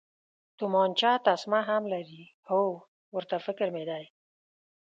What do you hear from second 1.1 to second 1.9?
تسمه هم